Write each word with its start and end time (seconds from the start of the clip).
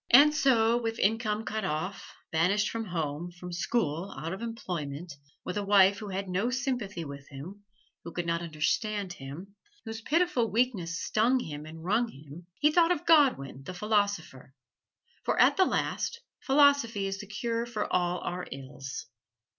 And 0.09 0.33
so, 0.33 0.77
with 0.81 0.97
income 0.97 1.45
cut 1.45 1.63
off, 1.63 2.15
banished 2.31 2.71
from 2.71 2.85
home, 2.85 3.29
from 3.29 3.53
school, 3.53 4.11
out 4.17 4.33
of 4.33 4.41
employment, 4.41 5.13
with 5.45 5.57
a 5.57 5.63
wife 5.63 5.99
who 5.99 6.07
had 6.09 6.27
no 6.27 6.49
sympathy 6.49 7.05
with 7.05 7.27
him 7.29 7.63
who 8.03 8.11
could 8.11 8.25
not 8.25 8.41
understand 8.41 9.13
him 9.13 9.53
whose 9.85 10.01
pitiful 10.01 10.49
weakness 10.49 10.97
stung 10.99 11.39
him 11.39 11.67
and 11.67 11.83
wrung 11.83 12.07
him, 12.07 12.47
he 12.59 12.71
thought 12.71 12.91
of 12.91 13.05
Godwin, 13.05 13.61
the 13.63 13.75
philosopher: 13.75 14.55
for 15.23 15.39
at 15.39 15.55
the 15.55 15.65
last 15.65 16.19
philosophy 16.39 17.05
is 17.05 17.19
the 17.19 17.27
cure 17.27 17.67
for 17.67 17.85
all 17.93 18.21
our 18.21 18.47
ills. 18.51 19.05